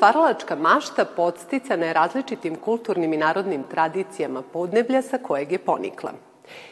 stvaralačka 0.00 0.56
mašta 0.56 1.04
podsticana 1.04 1.86
je 1.86 1.92
različitim 1.92 2.56
kulturnim 2.56 3.12
i 3.12 3.16
narodnim 3.16 3.62
tradicijama 3.70 4.42
podneblja 4.42 5.02
sa 5.02 5.18
kojeg 5.18 5.52
je 5.52 5.58
ponikla. 5.58 6.12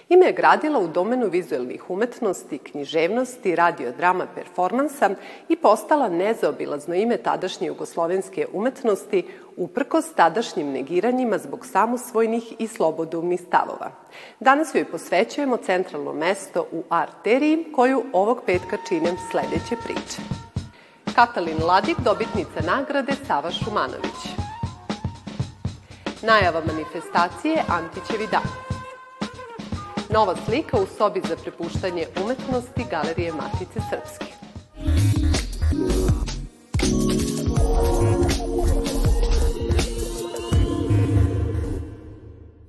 Ime 0.09 0.27
je 0.27 0.33
gradila 0.33 0.79
u 0.79 0.89
domenu 0.89 1.29
vizuelnih 1.29 1.91
umetnosti, 1.91 2.59
književnosti, 2.59 3.57
radiodrama, 3.57 4.27
performansa 4.35 5.11
i 5.49 5.57
postala 5.57 6.09
nezaobilazno 6.09 6.95
ime 6.95 7.17
tadašnje 7.17 7.67
jugoslovenske 7.67 8.47
umetnosti 8.53 9.27
uprkos 9.57 10.13
tadašnjim 10.13 10.73
negiranjima 10.73 11.39
zbog 11.39 11.67
samosvojnih 11.67 12.53
i 12.59 12.67
slobodumnih 12.67 13.41
stavova. 13.41 13.91
Danas 14.41 14.75
joj 14.75 14.85
posvećujemo 14.85 15.57
centralno 15.57 16.13
mesto 16.13 16.67
u 16.73 16.83
arteriji 16.89 17.65
koju 17.75 18.05
ovog 18.13 18.43
petka 18.47 18.77
čine 18.89 19.17
sledeće 19.31 19.77
priče. 19.85 20.48
Katalin 21.19 21.59
Ladik, 21.67 21.97
dobitnica 22.05 22.61
nagrade 22.67 23.13
Sava 23.27 23.51
Šumanović. 23.51 24.21
Najava 26.23 26.63
manifestacije 26.67 27.65
Antićevi 27.69 28.27
dan. 28.31 28.43
Nova 30.11 30.35
slika 30.47 30.77
u 30.77 30.87
sobi 30.99 31.23
za 31.29 31.37
prepuštanje 31.37 32.07
umetnosti 32.23 32.85
Galerije 32.91 33.33
Matice 33.33 33.81
Srpske. 33.91 34.33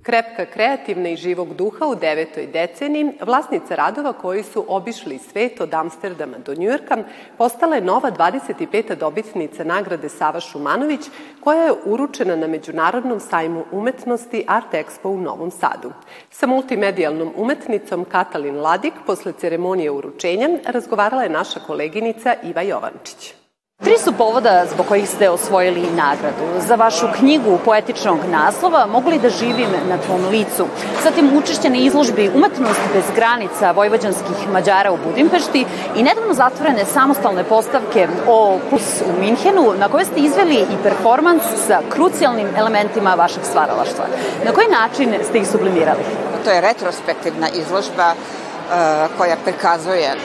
Krepka 0.09 0.45
kreativna 0.45 1.09
i 1.09 1.16
živog 1.16 1.53
duha 1.53 1.86
u 1.86 1.95
devetoj 1.95 2.47
deceniji, 2.47 3.11
vlasnica 3.22 3.75
radova 3.75 4.14
koji 4.14 4.44
su 4.44 4.66
obišli 4.67 5.17
svet 5.17 5.61
od 5.61 5.73
Amsterdama 5.73 6.38
do 6.45 6.56
Njujorka, 6.56 6.97
postala 7.38 7.75
je 7.75 7.81
nova 7.81 8.11
25. 8.11 8.95
dobitnica 8.95 9.64
nagrade 9.64 10.09
Sava 10.09 10.39
Šumanović, 10.39 11.00
koja 11.39 11.64
je 11.64 11.73
uručena 11.86 12.36
na 12.36 12.48
Međunarodnom 12.48 13.20
sajmu 13.20 13.66
umetnosti 13.72 14.45
Art 14.48 14.73
Expo 14.73 15.09
u 15.09 15.22
Novom 15.22 15.52
Sadu. 15.52 15.92
Sa 16.30 16.48
multimedijalnom 16.48 17.33
umetnicom 17.36 18.05
Katalin 18.05 18.61
Ladik 18.61 18.94
posle 19.05 19.31
ceremonije 19.31 19.92
uručenja 19.92 20.50
razgovarala 20.66 21.23
je 21.23 21.30
naša 21.30 21.59
koleginica 21.59 22.36
Iva 22.44 22.61
Jovančić. 22.61 23.39
Tri 23.83 23.97
su 23.97 24.11
povoda 24.11 24.66
zbog 24.73 24.85
kojih 24.88 25.09
ste 25.09 25.30
osvojili 25.30 25.81
nagradu. 25.81 26.67
Za 26.67 26.75
vašu 26.75 27.08
knjigu 27.19 27.59
poetičnog 27.66 28.19
naslova 28.31 28.86
Mogu 28.86 29.09
li 29.09 29.19
da 29.19 29.30
živim 29.30 29.69
na 29.89 29.97
tvom 29.97 30.25
licu? 30.31 30.67
Zatim 31.03 31.38
učešće 31.38 31.69
na 31.69 31.77
izložbi 31.77 32.31
Umetnost 32.36 32.80
bez 32.94 33.03
granica 33.16 33.71
vojvođanskih 33.71 34.49
Mađara 34.52 34.91
u 34.91 34.97
Budimpešti 34.97 35.66
i 35.95 36.03
nedavno 36.03 36.33
zatvorene 36.33 36.86
samostalne 36.86 37.44
postavke 37.44 38.08
o 38.27 38.59
Plus 38.69 39.02
u 39.05 39.19
Minhenu 39.19 39.73
na 39.77 39.89
kojoj 39.89 40.05
ste 40.05 40.19
izveli 40.19 40.55
i 40.55 40.83
performans 40.83 41.43
sa 41.67 41.80
krucijalnim 41.89 42.47
elementima 42.58 43.14
vašeg 43.14 43.43
stvaralaštva. 43.43 44.05
Na 44.45 44.52
koji 44.52 44.67
način 44.67 45.14
ste 45.30 45.38
ih 45.38 45.47
sublimirali? 45.47 46.03
To 46.43 46.52
je 46.52 46.61
retrospektivna 46.61 47.47
izložba 47.49 48.11
uh, 48.11 49.17
koja 49.17 49.36
prikazuje 49.45 50.16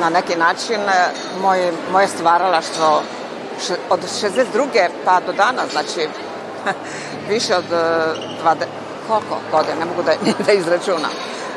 na 0.00 0.10
neki 0.10 0.36
način 0.36 0.80
e, 0.80 1.10
moj, 1.42 1.72
moje 1.92 2.08
stvaralaštvo 2.08 3.02
od 3.90 4.00
62. 4.22 4.88
pa 5.04 5.20
do 5.20 5.32
dana, 5.32 5.62
znači 5.72 6.08
više 7.30 7.56
od 7.56 7.64
20, 7.70 8.62
e, 8.62 8.66
koliko 9.08 9.38
godine, 9.50 9.76
ne 9.78 9.84
mogu 9.84 10.02
da, 10.02 10.12
da 10.46 10.52
izračunam. 10.52 11.10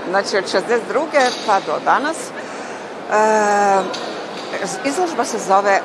Znači 0.09 0.37
od 0.37 0.43
62. 0.43 1.29
pa 1.45 1.59
do 1.59 1.79
danas. 1.85 2.17
E, 3.11 3.81
izložba 4.85 5.25
se 5.25 5.39
zove 5.39 5.81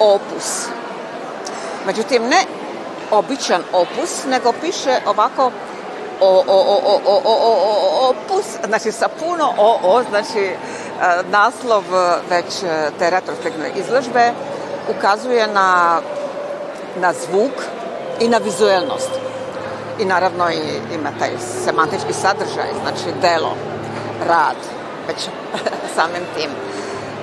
Opus. 0.00 0.66
Međutim, 1.86 2.22
ne 2.22 2.44
običan 3.10 3.62
opus, 3.72 4.24
nego 4.30 4.52
piše 4.52 5.00
ovako 5.06 5.50
o, 6.20 6.28
o, 6.28 6.42
o, 6.48 6.80
o, 6.84 7.00
o, 7.06 7.20
o, 7.24 7.34
o, 7.34 8.10
opus, 8.10 8.46
znači 8.66 8.92
sa 8.92 9.08
puno 9.08 9.54
o, 9.58 9.78
o, 9.82 10.02
znači 10.10 10.50
naslov 11.30 11.84
već 12.30 12.62
e, 12.62 12.90
te 12.98 13.10
retrospektivne 13.10 13.70
izložbe 13.76 14.32
ukazuje 14.88 15.46
na, 15.46 16.00
na 16.96 17.12
zvuk 17.12 17.52
i 18.20 18.28
na 18.28 18.38
vizuelnost. 18.38 19.10
I 19.98 20.04
naravno 20.04 20.50
i, 20.50 20.94
ima 20.94 21.10
taj 21.18 21.30
semantički 21.64 22.12
sadržaj, 22.12 22.70
znači 22.82 23.18
delo, 23.22 23.56
rad, 24.28 24.56
već 25.08 25.28
samim 25.96 26.26
tim. 26.36 26.50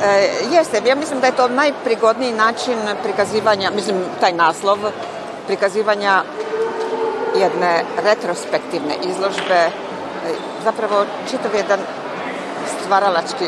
E, 0.03 0.29
jeste, 0.51 0.81
ja 0.85 0.95
mislim 0.95 1.19
da 1.19 1.27
je 1.27 1.35
to 1.35 1.47
najprigodniji 1.47 2.31
način 2.31 2.77
prikazivanja, 3.03 3.71
mislim 3.75 3.97
taj 4.19 4.33
naslov, 4.33 4.77
prikazivanja 5.47 6.23
jedne 7.35 7.83
retrospektivne 8.03 8.95
izložbe, 9.03 9.55
e, 9.55 9.69
zapravo 10.63 11.05
čitav 11.29 11.55
jedan 11.55 11.79
stvaralački 12.81 13.45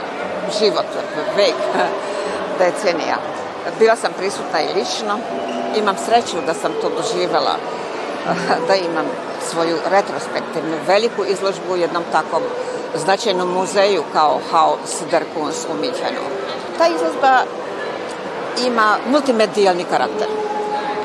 život, 0.59 0.85
vek, 1.37 1.55
decenija. 2.59 3.17
Bila 3.79 3.95
sam 3.95 4.11
prisutna 4.17 4.61
i 4.61 4.73
lično, 4.79 5.19
imam 5.75 5.95
sreću 6.05 6.37
da 6.45 6.53
sam 6.53 6.71
to 6.81 6.89
doživela, 6.89 7.55
da 8.67 8.75
imam 8.75 9.05
svoju 9.49 9.77
retrospektivnu 9.89 10.77
veliku 10.87 11.25
izložbu 11.25 11.73
u 11.73 11.77
jednom 11.77 12.03
takvom 12.11 12.41
značajnom 12.95 13.53
muzeju 13.53 14.03
kao 14.13 14.39
Haus 14.51 15.01
der 15.11 15.23
Kunst 15.35 15.67
u 15.71 15.73
Minhenu. 15.73 16.21
Ta 16.77 16.87
izložba 16.87 17.41
ima 18.65 18.97
multimedijalni 19.09 19.83
karakter. 19.83 20.27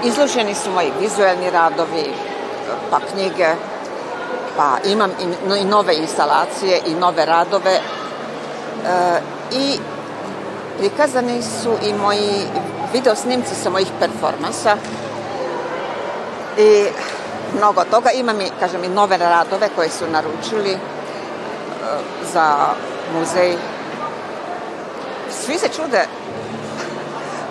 Izloženi 0.04 0.54
su 0.54 0.70
moji 0.70 0.92
vizuelni 1.00 1.50
radovi, 1.50 2.12
pa 2.91 2.98
knjige, 3.12 3.48
pa 4.56 4.76
imam 4.84 5.10
i 5.60 5.64
nove 5.64 5.94
instalacije 5.94 6.80
i 6.86 6.94
nove 6.94 7.26
radove 7.26 7.80
i 9.53 9.78
prikazani 10.78 11.43
su 11.43 11.76
i 11.82 11.94
moji 11.94 12.47
video 12.93 13.15
snimci 13.15 13.54
sa 13.54 13.70
mojih 13.70 13.88
performansa 14.00 14.76
i 16.59 16.87
mnogo 17.56 17.84
toga. 17.84 18.10
Imam 18.10 18.41
i, 18.41 18.50
kažem, 18.60 18.84
i 18.84 18.88
nove 18.88 19.16
radove 19.16 19.69
koje 19.76 19.88
su 19.91 20.04
naručili 20.10 20.71
e, 20.71 20.78
za 22.32 22.56
muzej. 23.15 23.56
Svi 25.31 25.59
se 25.59 25.69
čude 25.69 26.06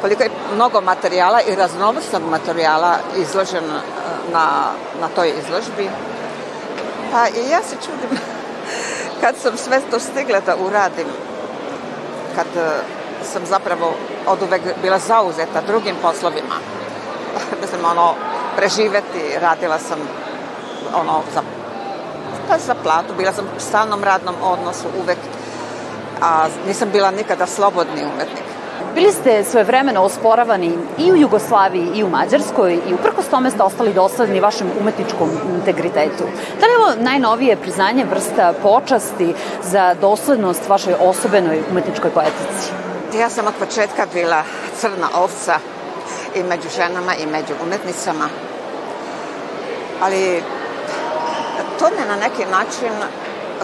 koliko 0.01 0.23
je 0.23 0.29
mnogo 0.55 0.81
materijala 0.81 1.41
i 1.41 1.55
raznovrsnog 1.55 2.21
materijala 2.29 2.97
izložen 3.17 3.63
e, 3.63 3.81
na, 4.33 4.71
na 5.01 5.07
toj 5.15 5.29
izložbi. 5.29 5.89
Pa 7.11 7.27
i 7.27 7.49
ja 7.49 7.59
se 7.63 7.75
čudim 7.85 8.19
kad 9.21 9.35
sam 9.37 9.57
sve 9.57 9.81
to 9.91 9.99
stigla 9.99 10.39
da 10.39 10.55
uradim, 10.55 11.07
kad 12.35 12.47
e, 12.55 12.69
sam 13.23 13.45
zapravo 13.45 13.93
od 14.27 14.41
uvek 14.41 14.61
bila 14.81 14.99
zauzeta 14.99 15.61
drugim 15.67 15.95
poslovima, 16.01 16.55
mislim, 17.61 17.85
ono, 17.85 18.15
preživeti, 18.55 19.39
radila 19.41 19.79
sam 19.79 19.99
ono, 20.95 21.21
za, 21.33 21.41
pa 22.47 22.57
za 22.57 22.75
platu, 22.83 23.13
bila 23.17 23.33
sam 23.33 23.45
u 23.45 23.59
stalnom 23.59 24.03
radnom 24.03 24.35
odnosu 24.43 24.87
uvek, 25.03 25.17
a 26.21 26.47
nisam 26.67 26.89
bila 26.91 27.11
nikada 27.11 27.45
slobodni 27.47 28.05
umetnik. 28.05 28.45
Bili 28.95 29.11
ste 29.11 29.43
svoje 29.43 29.63
vremeno 29.63 30.01
osporavani 30.01 30.77
i 30.97 31.11
u 31.11 31.15
Jugoslaviji 31.15 31.91
i 31.95 32.03
u 32.03 32.09
Mađarskoj 32.09 32.73
i 32.73 32.93
uprkos 32.93 33.27
tome 33.27 33.51
ste 33.51 33.63
ostali 33.63 33.93
dosledni 33.93 34.39
vašem 34.39 34.71
umetničkom 34.81 35.29
integritetu. 35.55 36.23
Da 36.59 36.65
li 36.65 36.71
je 36.71 36.77
ovo 36.77 37.03
najnovije 37.03 37.55
priznanje 37.55 38.05
vrsta 38.05 38.53
počasti 38.61 39.33
za 39.63 39.93
doslednost 40.01 40.69
vašoj 40.69 40.93
osobenoj 40.99 41.63
umetničkoj 41.71 42.11
poetici? 42.11 42.71
Ja 43.19 43.29
sam 43.29 43.47
od 43.47 43.53
početka 43.59 44.05
bila 44.13 44.43
crna 44.77 45.07
ovca 45.15 45.55
i 46.35 46.43
među 46.43 46.69
ženama 46.75 47.15
i 47.15 47.25
među 47.25 47.53
umetnicama. 47.63 48.29
Ali 50.01 50.43
to 51.79 51.85
me 51.85 52.05
na 52.07 52.15
neki 52.15 52.45
način 52.51 52.95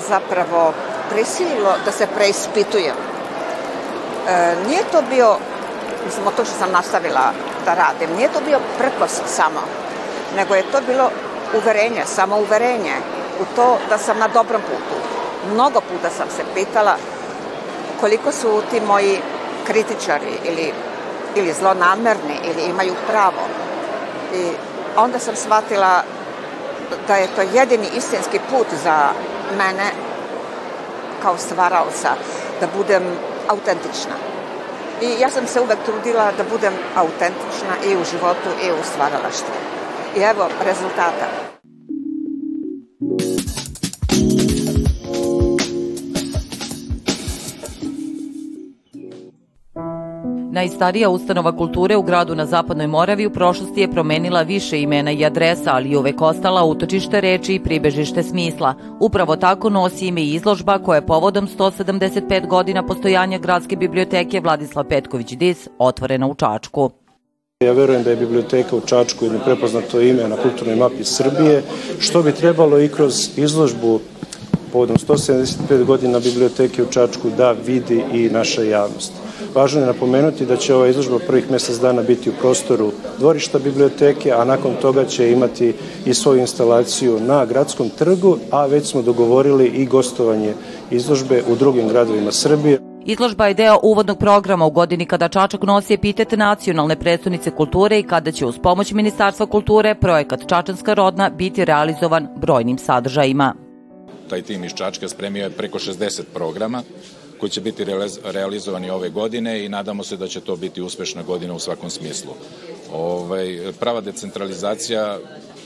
zapravo 0.08 0.74
prisililo 1.10 1.74
da 1.86 1.92
se 1.92 2.08
preispitujem 2.16 3.07
nije 4.68 4.84
to 4.92 5.02
bio, 5.10 5.36
mislim, 6.06 6.26
to 6.36 6.46
što 6.46 6.54
sam 6.60 6.72
nastavila 6.72 7.32
da 7.66 7.74
radim, 7.74 8.16
nije 8.16 8.30
to 8.34 8.40
bio 8.46 8.60
prkos 8.78 9.12
samo, 9.26 9.62
nego 10.36 10.56
je 10.56 10.72
to 10.72 10.82
bilo 10.88 11.10
uverenje, 11.54 12.04
samo 12.06 12.38
uverenje 12.38 12.94
u 13.40 13.56
to 13.56 13.78
da 13.90 13.98
sam 13.98 14.20
na 14.20 14.28
dobrom 14.28 14.62
putu. 14.62 14.98
Mnogo 15.54 15.82
puta 15.82 16.10
sam 16.10 16.28
se 16.30 16.44
pitala 16.54 16.96
koliko 18.00 18.32
su 18.32 18.62
ti 18.72 18.82
moji 18.82 19.20
kritičari 19.68 20.34
ili, 20.44 20.74
ili 21.36 21.54
zlonamerni 21.54 22.40
ili 22.44 22.70
imaju 22.70 22.94
pravo. 23.08 23.44
I 24.34 24.52
onda 24.98 25.20
sam 25.20 25.36
shvatila 25.36 26.04
da 27.08 27.16
je 27.16 27.28
to 27.36 27.42
jedini 27.42 27.88
istinski 27.96 28.40
put 28.52 28.68
za 28.84 29.10
mene 29.58 29.92
kao 31.22 31.38
stvaralca, 31.38 32.10
da 32.62 32.68
budem 32.78 33.04
autentična. 33.48 34.16
I 35.02 35.22
ja 35.22 35.30
sam 35.30 35.48
se 35.48 35.62
uvek 35.62 35.78
trudila 35.86 36.32
da 36.38 36.44
budem 36.44 36.74
autentična 36.96 37.74
i 37.86 37.96
u 37.96 38.04
životu 38.12 38.50
i 38.64 38.72
u 38.72 38.84
stvaralaštvu. 38.84 39.56
I 40.16 40.20
evo 40.20 40.50
rezultata. 40.66 41.57
Najstarija 50.58 51.10
ustanova 51.10 51.52
kulture 51.58 51.96
u 51.96 52.02
gradu 52.02 52.36
na 52.36 52.46
Zapadnoj 52.46 52.88
Moravi 52.88 53.26
u 53.26 53.30
prošlosti 53.30 53.82
je 53.82 53.92
promenila 53.92 54.42
više 54.42 54.82
imena 54.82 55.12
i 55.12 55.26
adresa, 55.26 55.72
ali 55.74 55.96
uvek 55.96 56.22
ostala 56.22 56.64
utočište 56.64 57.22
reči 57.22 57.56
i 57.56 57.60
pribežište 57.64 58.24
smisla. 58.24 58.74
Upravo 59.00 59.36
tako 59.36 59.70
nosi 59.70 60.08
ime 60.08 60.22
i 60.22 60.34
izložba 60.34 60.80
koja 60.80 60.96
je 60.96 61.06
povodom 61.06 61.48
175 61.48 62.48
godina 62.48 62.86
postojanja 62.86 63.38
Gradske 63.38 63.76
biblioteke 63.76 64.40
Vladislav 64.40 64.86
Petković 64.86 65.34
Dis 65.34 65.68
otvorena 65.78 66.28
u 66.28 66.36
Čačku. 66.36 66.90
Ja 67.60 67.72
verujem 67.72 68.04
da 68.04 68.10
je 68.10 68.16
biblioteka 68.16 68.76
u 68.76 68.82
Čačku 68.82 69.26
jedno 69.26 69.40
prepoznato 69.46 70.02
ime 70.02 70.28
na 70.28 70.36
kulturnoj 70.36 70.76
mapi 70.76 71.04
Srbije, 71.04 71.64
što 72.00 72.24
bi 72.24 72.32
trebalo 72.32 72.80
i 72.80 72.90
kroz 72.90 73.38
izložbu 73.38 74.00
povodom 74.74 74.98
175 74.98 75.84
godina 75.84 76.20
biblioteke 76.20 76.84
u 76.84 76.92
Čačku 76.92 77.30
da 77.38 77.52
vidi 77.52 78.04
i 78.14 78.30
naša 78.30 78.64
javnost. 78.64 79.27
Važno 79.58 79.80
je 79.82 79.88
napomenuti 79.88 80.46
da 80.46 80.56
će 80.56 80.76
ova 80.76 80.88
izložba 80.88 81.18
prvih 81.20 81.52
mesec 81.52 81.80
dana 81.82 82.02
biti 82.04 82.30
u 82.30 82.34
prostoru 82.42 82.92
dvorišta 83.20 83.60
biblioteke, 83.60 84.32
a 84.32 84.44
nakon 84.46 84.76
toga 84.82 85.06
će 85.06 85.32
imati 85.32 85.74
i 86.06 86.14
svoju 86.14 86.40
instalaciju 86.40 87.20
na 87.20 87.46
gradskom 87.46 87.90
trgu, 87.90 88.38
a 88.52 88.66
već 88.66 88.86
smo 88.92 89.02
dogovorili 89.02 89.66
i 89.68 89.86
gostovanje 89.86 90.54
izložbe 90.92 91.42
u 91.50 91.56
drugim 91.56 91.88
gradovima 91.90 92.32
Srbije. 92.32 92.80
Izložba 93.06 93.48
je 93.48 93.54
deo 93.54 93.80
uvodnog 93.84 94.20
programa 94.20 94.66
u 94.66 94.72
godini 94.72 95.06
kada 95.06 95.28
Čačak 95.28 95.64
nosi 95.64 95.94
epitet 95.94 96.32
nacionalne 96.32 97.00
predstavnice 97.00 97.52
kulture 97.52 98.00
i 98.00 98.04
kada 98.04 98.32
će 98.32 98.46
uz 98.46 98.60
pomoć 98.64 98.92
Ministarstva 98.92 99.46
kulture 99.46 99.96
projekat 99.96 100.48
Čačanska 100.48 100.94
rodna 100.94 101.30
biti 101.30 101.66
realizovan 101.66 102.28
brojnim 102.36 102.78
sadržajima. 102.78 103.54
Taj 104.30 104.42
tim 104.42 104.64
iz 104.64 104.74
Čačka 104.74 105.08
spremio 105.08 105.44
je 105.44 105.50
preko 105.50 105.80
60 105.80 106.22
programa 106.34 106.84
koji 107.40 107.50
će 107.50 107.62
biti 107.62 107.86
realizovani 108.24 108.90
ove 108.90 109.10
godine 109.10 109.66
i 109.66 109.70
nadamo 109.70 110.04
se 110.04 110.18
da 110.18 110.28
će 110.28 110.42
to 110.42 110.56
biti 110.56 110.82
uspešna 110.82 111.24
godina 111.24 111.54
u 111.54 111.60
svakom 111.60 111.90
smislu. 111.90 112.34
Ovaj, 112.94 113.74
prava 113.80 114.02
decentralizacija 114.02 115.20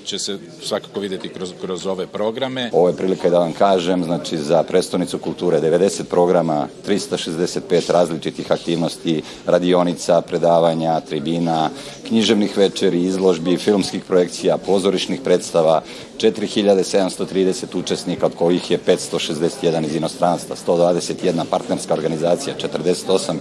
će 0.06 0.20
se 0.20 0.38
svakako 0.62 1.00
videti 1.00 1.30
kroz, 1.30 1.54
kroz 1.62 1.86
ove 1.86 2.08
programe. 2.08 2.70
Ovo 2.74 2.88
je 2.88 2.96
prilika 2.96 3.30
da 3.30 3.40
vam 3.40 3.54
kažem, 3.54 4.04
znači 4.04 4.38
za 4.38 4.64
prestonicu 4.64 5.18
kulture 5.18 5.62
90 5.62 6.04
programa, 6.04 6.68
365 6.88 7.92
različitih 7.92 8.52
aktivnosti, 8.52 9.22
radionica, 9.46 10.22
predavanja, 10.22 11.00
tribina, 11.00 11.70
književnih 12.08 12.58
večeri, 12.58 13.04
izložbi, 13.04 13.58
filmskih 13.58 14.04
projekcija, 14.04 14.58
pozorišnih 14.58 15.22
predstava, 15.24 15.82
4730 16.18 17.78
učesnika, 17.78 18.26
od 18.26 18.36
kojih 18.36 18.72
je 18.72 18.80
561 18.88 19.86
iz 19.86 19.96
inostranstva, 19.96 20.56
121 20.68 21.46
partnerska 21.50 21.94
organizacija, 21.94 22.56
48 22.74 23.36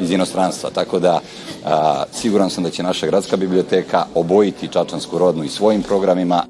iz 0.00 0.10
inostranstva, 0.10 0.70
tako 0.70 0.98
da 0.98 1.20
a, 1.64 2.04
siguran 2.12 2.50
sam 2.50 2.64
da 2.64 2.70
će 2.70 2.82
naša 2.82 3.06
gradska 3.06 3.36
biblioteka 3.36 4.04
obojiti 4.14 4.68
Čačansku 4.68 5.18
rodnu 5.18 5.44
i 5.44 5.48
svojim 5.48 5.82
programima. 6.06 6.42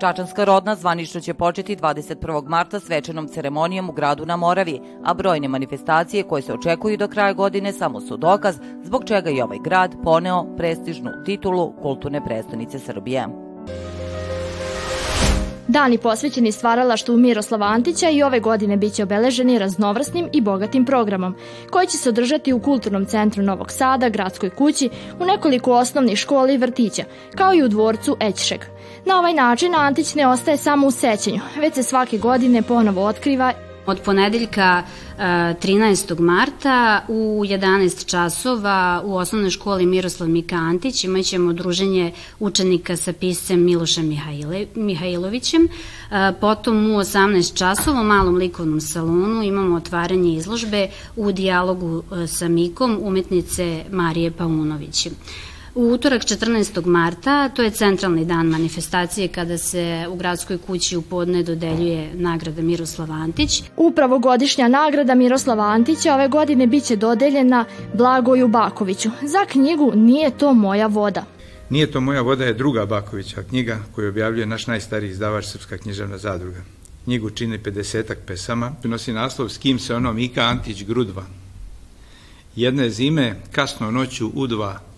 Čačanska 0.00 0.44
rodna 0.44 0.74
zvanično 0.74 1.20
će 1.20 1.34
početi 1.34 1.76
21. 1.76 2.48
marta 2.48 2.80
svečanom 2.80 3.28
ceremonijom 3.28 3.90
u 3.90 3.92
gradu 3.92 4.26
na 4.26 4.36
Moravi, 4.36 4.80
a 5.04 5.14
brojne 5.14 5.48
manifestacije 5.48 6.22
koje 6.22 6.42
se 6.42 6.52
očekuju 6.52 6.96
do 6.96 7.08
kraja 7.08 7.32
godine 7.32 7.72
samo 7.72 8.00
su 8.00 8.16
dokaz 8.16 8.56
zbog 8.82 9.04
čega 9.04 9.30
je 9.30 9.44
ovaj 9.44 9.58
grad 9.64 9.94
poneo 10.04 10.56
prestižnu 10.56 11.10
titulu 11.24 11.72
kulturne 11.82 12.24
prestonice 12.24 12.78
Srbije. 12.78 13.41
Dani 15.68 15.98
posvećeni 15.98 16.52
stvaralaštvu 16.52 17.16
Miroslava 17.16 17.66
Antića 17.66 18.10
i 18.10 18.22
ove 18.22 18.40
godine 18.40 18.76
biće 18.76 19.02
obeleženi 19.02 19.58
raznovrsnim 19.58 20.28
i 20.32 20.40
bogatim 20.40 20.84
programom, 20.84 21.34
koji 21.70 21.86
će 21.86 21.98
se 21.98 22.08
održati 22.08 22.52
u 22.52 22.60
Kulturnom 22.60 23.06
centru 23.06 23.42
Novog 23.42 23.70
Sada, 23.70 24.08
Gradskoj 24.08 24.50
kući, 24.50 24.90
u 25.20 25.24
nekoliko 25.24 25.72
osnovnih 25.72 26.18
škola 26.18 26.52
i 26.52 26.56
vrtića, 26.56 27.04
kao 27.34 27.54
i 27.54 27.62
u 27.62 27.68
dvorcu 27.68 28.16
Ećšeg. 28.20 28.60
Na 29.06 29.18
ovaj 29.18 29.34
način 29.34 29.74
Antić 29.74 30.14
ne 30.14 30.26
ostaje 30.26 30.56
samo 30.56 30.86
u 30.86 30.90
sećanju, 30.90 31.40
već 31.60 31.74
se 31.74 31.82
svake 31.82 32.18
godine 32.18 32.62
ponovo 32.62 33.06
otkriva 33.06 33.52
Od 33.86 34.00
ponedeljka 34.00 34.82
13. 35.18 36.12
E, 36.12 36.22
marta 36.22 37.04
u 37.08 37.42
11 37.44 38.06
časova 38.06 39.02
u 39.04 39.16
osnovnoj 39.16 39.50
školi 39.50 39.86
Miroslav 39.86 40.28
Mika 40.28 40.56
Antić 40.56 41.04
imaćemo 41.04 41.52
druženje 41.52 42.12
učenika 42.40 42.96
sa 42.96 43.12
piscem 43.12 43.64
Milošem 43.64 44.08
Mihajle, 44.08 44.66
Mihajlovićem. 44.74 45.64
E, 45.64 46.32
potom 46.40 46.90
u 46.90 46.98
18 46.98 47.58
časova 47.58 48.00
u 48.00 48.04
malom 48.04 48.36
likovnom 48.36 48.80
salonu 48.80 49.42
imamo 49.42 49.76
otvaranje 49.76 50.34
izložbe 50.34 50.88
u 51.16 51.32
dijalogu 51.32 52.02
e, 52.22 52.26
sa 52.26 52.48
Mikom 52.48 52.98
umetnice 53.00 53.84
Marije 53.90 54.30
Paunović. 54.30 55.08
U 55.74 55.92
utorak 55.92 56.22
14. 56.22 56.86
marta, 56.86 57.48
to 57.48 57.62
je 57.62 57.70
centralni 57.70 58.24
dan 58.24 58.46
manifestacije 58.46 59.28
kada 59.28 59.58
se 59.58 60.06
u 60.08 60.16
gradskoj 60.16 60.58
kući 60.58 60.96
u 60.96 61.02
podne 61.02 61.42
dodeljuje 61.42 62.14
nagrada 62.14 62.62
Miroslav 62.62 63.12
Antić. 63.12 63.62
Upravo 63.76 64.18
godišnja 64.18 64.68
nagrada 64.68 65.14
Miroslava 65.14 65.64
Antića 65.64 66.14
ove 66.14 66.28
godine 66.28 66.66
biće 66.66 66.96
dodeljena 66.96 67.64
Blagoju 67.94 68.48
Bakoviću 68.48 69.10
za 69.22 69.44
knjigu 69.50 69.92
Nije 69.94 70.30
to 70.38 70.54
moja 70.54 70.86
voda. 70.86 71.24
Nije 71.70 71.90
to 71.90 72.00
moja 72.00 72.20
voda 72.20 72.44
je 72.44 72.54
druga 72.54 72.86
Bakovića 72.86 73.42
knjiga 73.42 73.78
koju 73.94 74.08
objavljuje 74.08 74.46
naš 74.46 74.66
najstariji 74.66 75.10
izdavač 75.10 75.44
Srpska 75.44 75.78
književna 75.78 76.18
zadruga. 76.18 76.60
Knjigu 77.04 77.30
čini 77.30 77.58
50 77.58 78.14
pesama, 78.26 78.72
nosi 78.84 79.12
naslov 79.12 79.48
S 79.48 79.58
kim 79.58 79.78
se 79.78 79.94
ono 79.94 80.12
Mika 80.12 80.42
Antić 80.42 80.84
grudva. 80.84 81.24
Jedne 82.56 82.90
zime, 82.90 83.40
kasno 83.52 83.90
noću 83.90 84.30
u 84.34 84.46
dva, 84.46 84.91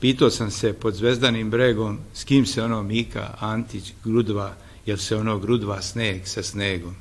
Pitao 0.00 0.30
sam 0.30 0.50
se 0.50 0.72
pod 0.72 0.94
zvezdanim 0.94 1.50
bregom 1.50 1.98
s 2.14 2.24
kim 2.24 2.46
se 2.46 2.62
ono 2.62 2.82
Mika 2.82 3.34
Antić 3.40 3.92
grudva, 4.04 4.54
jel 4.86 4.96
se 4.96 5.16
ono 5.16 5.38
grudva 5.38 5.82
sneg 5.82 6.20
sa 6.24 6.42
snegom. 6.42 6.94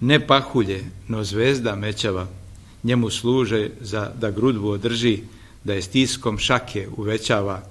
Ne 0.00 0.26
pahulje, 0.26 0.84
no 1.08 1.24
zvezda 1.24 1.76
mećava, 1.76 2.26
njemu 2.82 3.10
služe 3.10 3.70
za 3.80 4.10
da 4.20 4.30
grudvu 4.30 4.68
održi, 4.68 5.20
da 5.64 5.74
je 5.74 5.82
stiskom 5.82 6.38
šake 6.38 6.88
uvećava. 6.96 7.62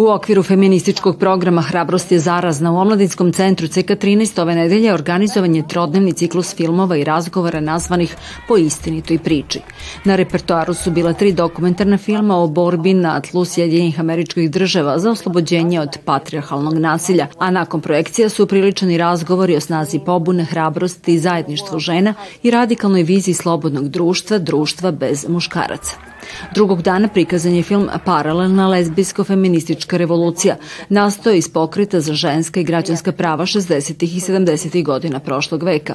U 0.00 0.08
okviru 0.08 0.42
feminističkog 0.42 1.18
programa 1.18 1.62
Hrabrost 1.62 2.12
je 2.12 2.18
zarazna 2.18 2.72
u 2.72 2.76
Omladinskom 2.76 3.32
centru 3.32 3.66
CK13 3.66 4.40
ove 4.42 4.54
nedelje 4.54 4.94
organizovan 4.94 5.54
je 5.54 5.68
trodnevni 5.68 6.12
ciklus 6.12 6.54
filmova 6.56 6.96
i 6.96 7.04
razgovora 7.04 7.60
nazvanih 7.60 8.16
Po 8.48 8.56
istinitoj 8.56 9.18
priči. 9.18 9.60
Na 10.04 10.16
repertoaru 10.16 10.74
su 10.74 10.90
bila 10.90 11.12
tri 11.12 11.32
dokumentarna 11.32 11.98
filma 11.98 12.36
o 12.36 12.46
borbi 12.46 12.94
na 12.94 13.20
tlu 13.20 13.44
Sjedinjenih 13.44 14.00
američkih 14.00 14.50
država 14.50 14.98
za 14.98 15.10
oslobođenje 15.10 15.80
od 15.80 15.98
patriarhalnog 16.04 16.74
nasilja, 16.74 17.26
a 17.38 17.50
nakon 17.50 17.80
projekcija 17.80 18.28
su 18.28 18.46
priličani 18.46 18.98
razgovori 18.98 19.56
o 19.56 19.60
snazi 19.60 19.98
pobune, 20.06 20.44
hrabrosti 20.44 21.14
i 21.14 21.18
zajedništvu 21.18 21.78
žena 21.78 22.14
i 22.42 22.50
radikalnoj 22.50 23.02
viziji 23.02 23.34
slobodnog 23.34 23.88
društva, 23.88 24.38
društva 24.38 24.90
bez 24.90 25.28
muškaraca. 25.28 26.09
Drugog 26.54 26.82
dana 26.82 27.08
prikazan 27.08 27.54
je 27.54 27.62
film 27.62 27.88
Paralelna 28.04 28.68
lezbijsko-feministička 28.68 29.96
revolucija, 29.96 30.56
nastao 30.88 31.32
iz 31.32 31.48
pokreta 31.48 32.00
za 32.00 32.14
ženska 32.14 32.60
i 32.60 32.64
građanska 32.64 33.12
prava 33.12 33.46
60. 33.46 34.04
i 34.04 34.20
70. 34.20 34.84
godina 34.84 35.20
prošlog 35.20 35.62
veka. 35.62 35.94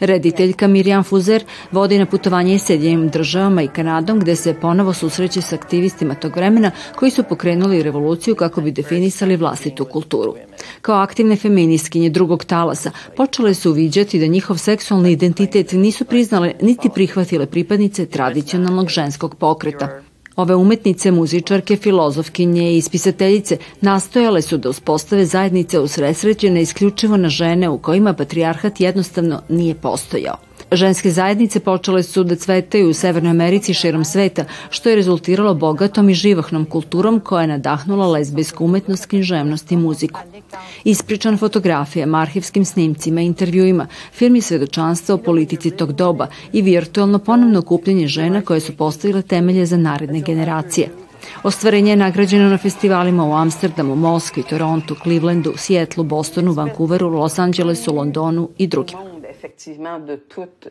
Rediteljka 0.00 0.66
Mirjam 0.66 1.04
Fuzer 1.04 1.44
vodi 1.72 1.98
na 1.98 2.06
putovanje 2.06 2.58
Sjedinjenim 2.58 3.08
državama 3.08 3.62
i 3.62 3.68
Kanadom 3.68 4.20
gde 4.20 4.36
se 4.36 4.54
ponovo 4.54 4.92
susreće 4.92 5.40
sa 5.40 5.56
aktivistima 5.56 6.14
tog 6.14 6.36
vremena 6.36 6.70
koji 6.96 7.10
su 7.10 7.22
pokrenuli 7.22 7.82
revoluciju 7.82 8.34
kako 8.34 8.60
bi 8.60 8.70
definisali 8.70 9.36
vlastitu 9.36 9.84
kulturu. 9.84 10.34
Kao 10.82 10.96
aktivne 10.96 11.36
feministkinje 11.36 12.10
drugog 12.10 12.44
talasa 12.44 12.90
počele 13.16 13.54
su 13.54 13.70
uviđati 13.70 14.18
da 14.18 14.26
njihov 14.26 14.56
seksualni 14.56 15.12
identitet 15.12 15.72
nisu 15.72 16.04
priznale 16.04 16.52
niti 16.60 16.88
prihvatile 16.94 17.46
pripadnice 17.46 18.06
tradicionalnog 18.06 18.88
ženskog 18.88 19.34
pokreta. 19.34 19.63
Ove 20.36 20.54
umetnice, 20.54 21.10
muzičarke, 21.10 21.76
filozofkinje 21.76 22.72
i 22.72 22.76
ispisateljice 22.76 23.56
nastojale 23.80 24.42
su 24.42 24.56
da 24.56 24.68
uspostave 24.68 25.26
zajednice 25.26 25.80
usresređene 25.80 26.62
isključivo 26.62 27.16
na 27.16 27.28
žene 27.28 27.68
u 27.68 27.78
kojima 27.78 28.12
patrijarhat 28.12 28.80
jednostavno 28.80 29.42
nije 29.48 29.74
postojao. 29.74 30.36
Ženske 30.76 31.10
zajednice 31.10 31.60
počele 31.60 32.02
su 32.02 32.24
da 32.24 32.36
cvetaju 32.36 32.90
u 32.90 32.92
Severnoj 32.92 33.30
Americi 33.30 33.74
širom 33.74 34.04
sveta, 34.04 34.44
što 34.70 34.88
je 34.88 34.96
rezultiralo 34.96 35.54
bogatom 35.54 36.08
i 36.08 36.14
živahnom 36.14 36.64
kulturom 36.64 37.20
koja 37.20 37.42
je 37.42 37.48
nadahnula 37.48 38.06
lezbijsku 38.06 38.64
umetnost, 38.64 39.06
književnost 39.06 39.72
i 39.72 39.76
muziku. 39.76 40.20
Ispričan 40.84 41.38
fotografijama, 41.38 42.20
arhivskim 42.20 42.64
snimcima, 42.64 43.20
intervjuima, 43.20 43.86
film 44.12 44.34
je 44.34 44.42
svedočanstva 44.42 45.14
o 45.14 45.18
politici 45.18 45.70
tog 45.70 45.92
doba 45.92 46.26
i 46.52 46.62
virtualno 46.62 47.18
ponovno 47.18 47.58
okupljenje 47.58 48.06
žena 48.06 48.42
koje 48.42 48.60
su 48.60 48.76
postavile 48.76 49.22
temelje 49.22 49.66
za 49.66 49.76
naredne 49.76 50.20
generacije. 50.20 50.88
Ostvarenje 51.42 51.92
je 51.92 51.96
nagrađeno 51.96 52.48
na 52.48 52.58
festivalima 52.58 53.24
u 53.24 53.32
Amsterdamu, 53.32 53.96
Moskvi, 53.96 54.42
Torontu, 54.42 54.96
Clevelandu, 55.02 55.52
Sijetlu, 55.56 56.04
Bostonu, 56.04 56.52
Vancouveru, 56.52 57.08
Los 57.08 57.38
Angelesu, 57.38 57.94
Londonu 57.94 58.48
i 58.58 58.66
drugim. 58.66 59.13
effectivement 59.44 59.98
de 60.00 60.16
toutes. 60.16 60.70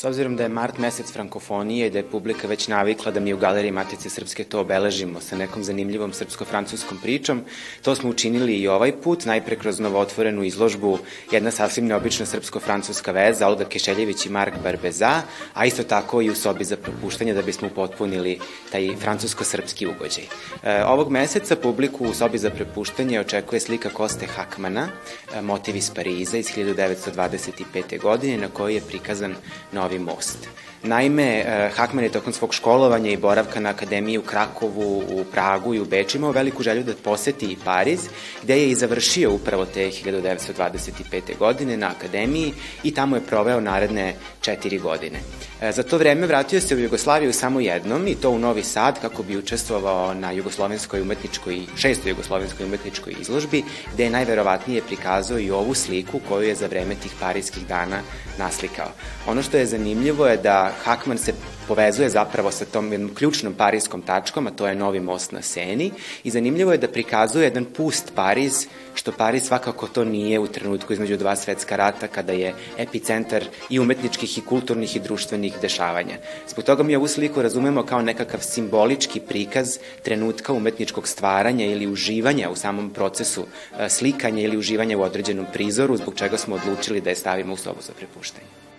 S 0.00 0.04
obzirom 0.04 0.36
da 0.36 0.42
je 0.42 0.48
mart 0.48 0.78
mesec 0.78 1.12
frankofonije 1.12 1.86
i 1.86 1.90
da 1.90 1.98
je 1.98 2.10
publika 2.10 2.48
već 2.48 2.68
navikla 2.68 3.12
da 3.12 3.20
mi 3.20 3.34
u 3.34 3.38
Galeriji 3.38 3.72
Matice 3.72 4.10
Srpske 4.10 4.44
to 4.44 4.60
obeležimo 4.60 5.20
sa 5.20 5.36
nekom 5.36 5.64
zanimljivom 5.64 6.12
srpsko-francuskom 6.12 7.00
pričom, 7.02 7.42
to 7.82 7.94
smo 7.94 8.10
učinili 8.10 8.54
i 8.54 8.68
ovaj 8.68 8.92
put, 8.92 9.24
najpre 9.24 9.56
kroz 9.56 9.80
novootvorenu 9.80 10.42
izložbu 10.42 10.98
jedna 11.30 11.50
sasvim 11.50 11.86
neobična 11.86 12.26
srpsko-francuska 12.26 13.12
veza, 13.12 13.48
Olga 13.48 13.64
Kešeljević 13.64 14.26
i 14.26 14.30
Mark 14.30 14.54
Barbeza, 14.62 15.22
a 15.54 15.66
isto 15.66 15.82
tako 15.82 16.22
i 16.22 16.30
u 16.30 16.34
sobi 16.34 16.64
za 16.64 16.76
propuštanje 16.76 17.34
da 17.34 17.42
bismo 17.42 17.68
upotpunili 17.68 18.38
taj 18.72 18.96
francusko-srpski 18.96 19.86
ugođaj. 19.86 20.24
E, 20.62 20.84
ovog 20.84 21.10
meseca 21.10 21.56
publiku 21.56 22.04
u 22.04 22.14
sobi 22.14 22.38
za 22.38 22.50
prepuštanje 22.50 23.20
očekuje 23.20 23.60
slika 23.60 23.90
Koste 23.90 24.26
Hakmana, 24.26 24.88
e, 25.34 25.42
motiv 25.42 25.76
iz 25.76 25.90
Pariza 25.94 26.38
iz 26.38 26.46
1925. 26.56 28.00
godine 28.00 28.38
na 28.38 28.48
kojoj 28.48 28.74
je 28.74 28.80
prikazan 28.80 29.34
novi 29.72 29.89
Novi 29.90 29.98
most. 29.98 30.48
Naime, 30.82 31.22
eh, 31.22 31.70
Hakman 31.76 32.04
je 32.04 32.12
tokom 32.12 32.32
svog 32.32 32.54
školovanja 32.54 33.10
i 33.10 33.16
boravka 33.16 33.60
na 33.60 33.70
akademiji 33.70 34.18
u 34.18 34.22
Krakovu, 34.22 34.98
u 34.98 35.24
Pragu 35.32 35.74
i 35.74 35.80
u 35.80 35.84
Beču 35.84 36.18
imao 36.18 36.32
veliku 36.32 36.62
želju 36.62 36.82
da 36.82 36.94
poseti 37.04 37.46
i 37.46 37.56
Pariz, 37.64 38.08
gde 38.42 38.58
je 38.58 38.70
i 38.70 38.74
završio 38.74 39.32
upravo 39.32 39.66
te 39.66 39.90
1925. 39.90 41.38
godine 41.38 41.76
na 41.76 41.90
akademiji 41.90 42.52
i 42.82 42.94
tamo 42.94 43.16
je 43.16 43.26
proveo 43.26 43.60
naredne 43.60 44.14
četiri 44.40 44.78
godine. 44.78 45.18
Eh, 45.60 45.72
za 45.72 45.82
to 45.82 45.98
vreme 45.98 46.26
vratio 46.26 46.60
se 46.60 46.76
u 46.76 46.78
Jugoslaviju 46.78 47.32
samo 47.32 47.60
jednom 47.60 48.06
i 48.08 48.14
to 48.14 48.30
u 48.30 48.38
Novi 48.38 48.62
Sad 48.62 49.00
kako 49.00 49.22
bi 49.22 49.36
učestvovao 49.36 50.14
na 50.14 50.32
jugoslovenskoj 50.32 51.00
umetničkoj, 51.00 51.60
šestoj 51.76 52.10
jugoslovenskoj 52.10 52.66
umetničkoj 52.66 53.14
izložbi, 53.20 53.64
gde 53.94 54.04
je 54.04 54.10
najverovatnije 54.10 54.82
prikazao 54.82 55.38
i 55.38 55.50
ovu 55.50 55.74
sliku 55.74 56.20
koju 56.28 56.48
je 56.48 56.54
za 56.54 56.66
vreme 56.66 56.94
tih 56.94 57.12
parijskih 57.20 57.66
dana 57.66 58.00
naslikao. 58.38 58.92
Ono 59.26 59.42
što 59.42 59.56
je 59.56 59.66
zanimljivo 59.66 60.26
je 60.26 60.36
da 60.36 60.72
Hakman 60.84 61.18
se 61.18 61.32
povezuje 61.70 62.08
zapravo 62.10 62.50
sa 62.50 62.64
tom 62.64 62.92
jednom 62.92 63.14
ključnom 63.14 63.54
parijskom 63.54 64.02
tačkom, 64.02 64.46
a 64.46 64.50
to 64.50 64.66
je 64.66 64.74
novi 64.74 65.00
most 65.00 65.32
na 65.32 65.42
Seni 65.42 65.92
i 66.24 66.30
zanimljivo 66.30 66.72
je 66.72 66.78
da 66.82 66.88
prikazuje 66.88 67.44
jedan 67.44 67.64
pust 67.64 68.10
Pariz, 68.14 68.66
što 68.94 69.12
Pariz 69.12 69.44
svakako 69.46 69.86
to 69.86 70.04
nije 70.04 70.38
u 70.38 70.46
trenutku 70.46 70.92
između 70.92 71.16
dva 71.16 71.36
svetska 71.36 71.76
rata 71.76 72.08
kada 72.08 72.32
je 72.32 72.54
epicentar 72.78 73.44
i 73.70 73.78
umetničkih 73.78 74.38
i 74.38 74.40
kulturnih 74.40 74.96
i 74.96 75.00
društvenih 75.00 75.60
dešavanja. 75.62 76.16
Zbog 76.48 76.64
toga 76.64 76.82
mi 76.82 76.96
ovu 76.96 77.08
sliku 77.08 77.42
razumemo 77.42 77.82
kao 77.82 78.02
nekakav 78.02 78.40
simbolički 78.40 79.20
prikaz 79.20 79.78
trenutka 80.02 80.52
umetničkog 80.52 81.08
stvaranja 81.08 81.66
ili 81.66 81.86
uživanja 81.86 82.50
u 82.50 82.56
samom 82.56 82.90
procesu 82.90 83.46
e, 83.78 83.88
slikanja 83.88 84.42
ili 84.42 84.58
uživanja 84.58 84.98
u 84.98 85.02
određenom 85.02 85.46
prizoru, 85.52 85.96
zbog 85.96 86.14
čega 86.14 86.38
smo 86.38 86.54
odlučili 86.54 87.00
da 87.00 87.10
je 87.10 87.16
stavimo 87.16 87.54
u 87.54 87.56
sobu 87.56 87.82
za 87.82 87.92
prepuštanje. 87.92 88.69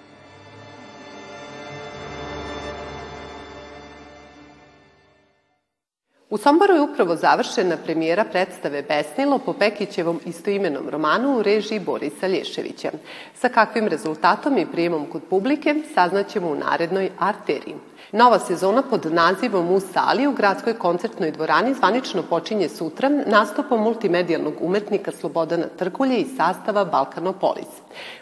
U 6.31 6.37
Somboru 6.37 6.73
je 6.73 6.81
upravo 6.81 7.15
završena 7.15 7.77
premijera 7.77 8.23
predstave 8.23 8.81
Besnilo 8.81 9.39
po 9.39 9.53
Pekićevom 9.53 10.19
istoimenom 10.25 10.89
romanu 10.89 11.37
u 11.37 11.43
režiji 11.43 11.79
Borisa 11.79 12.27
Lješevića. 12.27 12.91
Sa 13.35 13.49
kakvim 13.49 13.87
rezultatom 13.87 14.57
i 14.57 14.65
prijemom 14.65 15.05
kod 15.05 15.21
publike 15.29 15.75
saznaćemo 15.93 16.47
u 16.47 16.55
narednoj 16.55 17.09
arteriji. 17.19 17.75
Nova 18.11 18.39
sezona 18.39 18.81
pod 18.81 19.05
nazivom 19.13 19.69
U 19.71 19.79
sali 19.79 20.27
u 20.27 20.31
gradskoj 20.31 20.73
koncertnoj 20.73 21.31
dvorani 21.31 21.73
zvanično 21.73 22.23
počinje 22.23 22.69
sutra 22.69 23.09
nastupom 23.09 23.81
multimedijalnog 23.81 24.53
umetnika 24.59 25.11
Slobodana 25.11 25.65
Trkulje 25.77 26.17
i 26.17 26.27
sastava 26.37 26.85
Balkanopolis. 26.85 27.67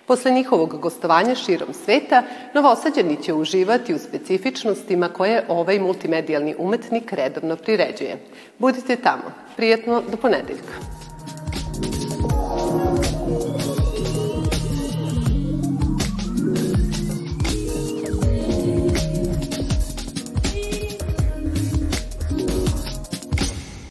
Posle 0.08 0.32
njihovog 0.32 0.80
gostovanja 0.80 1.36
širom 1.36 1.74
sveta, 1.74 2.24
novosađani 2.54 3.24
će 3.24 3.34
uživati 3.34 3.94
u 3.94 4.00
specifičnostima 4.00 5.10
koje 5.10 5.46
ovaj 5.48 5.80
multimedijalni 5.80 6.56
umetnik 6.58 7.14
redovno 7.14 7.56
priređuje. 7.56 8.18
Budite 8.58 8.96
tamo. 8.96 9.32
Prijetno 9.56 10.02
do 10.12 10.18
ponedeljka. 10.18 11.09